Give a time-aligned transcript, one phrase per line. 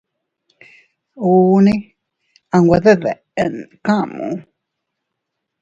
[1.29, 1.73] Uune
[2.55, 3.53] a nwe deden
[3.85, 4.29] kamu.